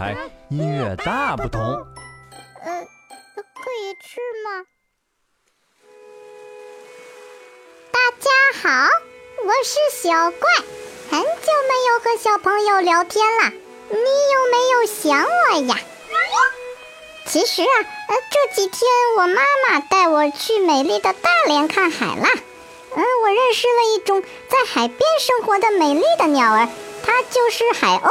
[0.00, 0.16] 台，
[0.48, 1.60] 音乐大不同。
[1.60, 2.86] 呃，
[3.36, 4.64] 可以吃吗？
[7.92, 8.30] 大家
[8.62, 8.88] 好，
[9.44, 10.48] 我是小怪，
[11.10, 13.50] 很久没有和小朋友聊天了，
[13.90, 15.76] 你有没有想我呀？
[17.26, 17.76] 其实啊，
[18.08, 18.80] 呃，这几天
[19.18, 22.30] 我妈妈带我去美丽的大连看海啦。
[22.96, 26.70] 嗯，我认识了一种在海边生活的美丽的鸟儿，
[27.04, 28.08] 它就是海鸥。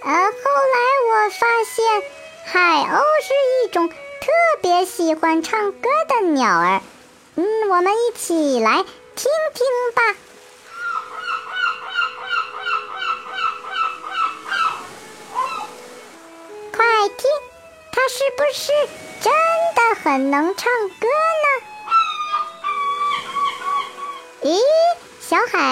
[0.00, 2.02] 呃，后来我发现，
[2.46, 3.34] 海鸥是
[3.64, 3.96] 一种特
[4.62, 6.80] 别喜欢唱歌的鸟儿。
[7.34, 8.84] 嗯，我们一起来
[9.16, 10.16] 听听吧。
[16.76, 17.30] 快听，
[17.92, 18.72] 它是不是
[19.20, 19.32] 真
[19.74, 21.08] 的很能唱歌
[21.44, 21.46] 呢？
[24.42, 24.60] 咦，
[25.20, 25.67] 小海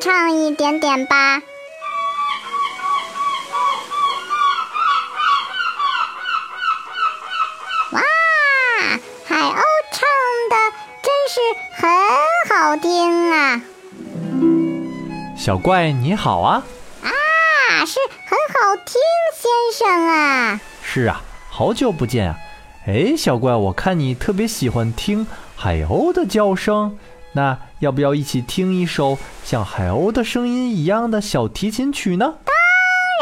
[0.00, 1.42] 唱一点点吧。
[7.92, 8.00] 哇，
[9.28, 10.08] 海鸥唱
[10.48, 10.56] 的
[11.02, 11.40] 真是
[11.76, 11.90] 很
[12.48, 13.60] 好听啊！
[15.36, 16.62] 小怪你好啊！
[17.02, 17.10] 啊，
[17.84, 18.98] 是很好听，
[19.36, 20.60] 先生啊。
[20.82, 22.38] 是啊，好久不见啊！
[22.86, 26.98] 哎，小怪，我看你特别喜欢听海鸥的叫声，
[27.32, 32.34] 那要不要一起听一首像海鸥的声音一样的小提琴曲呢？
[32.44, 32.54] 当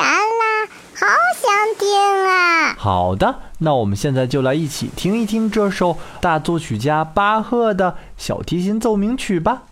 [0.01, 1.07] 然啦，好
[1.37, 1.89] 想听
[2.27, 2.75] 啊！
[2.79, 9.65] 好的，那我们现在就来一起听一听这首大作曲家巴赫的小提琴奏鸣曲吧。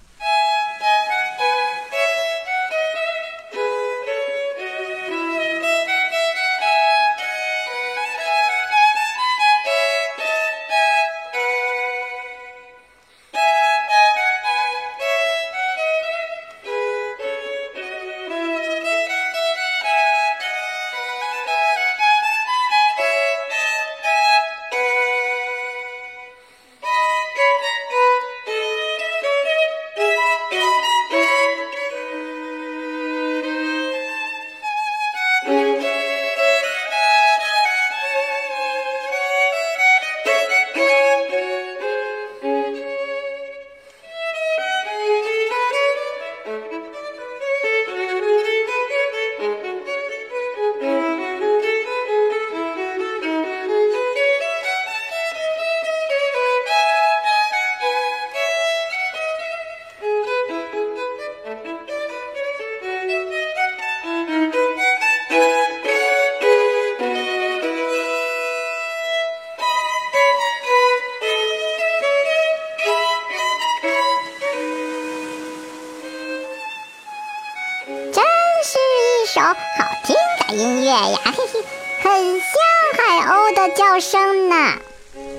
[79.36, 79.54] 首好
[80.02, 80.16] 听
[80.48, 81.62] 的音乐呀，嘿嘿，
[82.02, 82.48] 很像
[82.96, 84.78] 海鸥的叫声呢。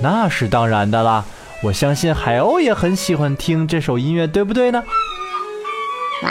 [0.03, 1.25] 那是当然的啦，
[1.63, 4.83] 我相信海鸥也很喜欢听这首音乐，对不对呢？
[6.21, 6.29] 哇，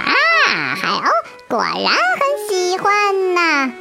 [0.76, 1.10] 海鸥
[1.48, 3.64] 果然很喜欢呐。
[3.64, 3.74] 嗯，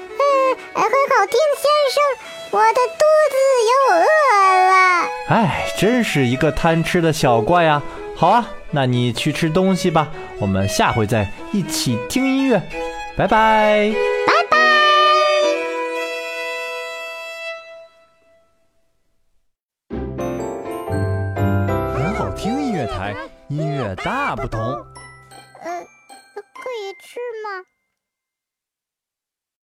[0.73, 2.03] 很好听，先生，
[2.50, 3.38] 我的肚子
[3.69, 4.02] 又饿
[4.67, 5.07] 了。
[5.29, 7.79] 哎，真是一个贪吃的小怪呀！
[8.16, 10.07] 好啊，那你去吃东西吧，
[10.40, 12.59] 我们下回再一起听音乐，
[13.18, 13.94] 拜拜
[14.28, 14.58] 拜拜。
[21.94, 23.16] 很好听，音乐台，
[23.48, 24.59] 音乐大不同。
[24.59, 24.86] 呃，
[26.34, 27.64] 可以吃吗？